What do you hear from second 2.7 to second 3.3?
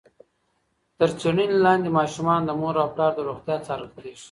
او پلار د